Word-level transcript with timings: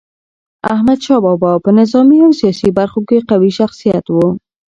احمد 0.73 0.99
شاه 1.05 1.19
بابا 1.25 1.51
په 1.63 1.69
نظامي 1.79 2.17
او 2.25 2.31
سیاسي 2.39 2.69
برخو 2.79 2.99
کي 3.09 3.17
قوي 3.29 3.51
شخصیت 3.59 4.05
و. 4.09 4.15